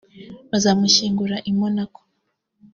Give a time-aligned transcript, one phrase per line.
[0.51, 2.01] bazamushyingura i Monaco